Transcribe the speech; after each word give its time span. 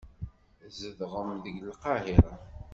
Tzedɣem 0.71 1.29
deg 1.43 1.55
Lqahira. 1.69 2.33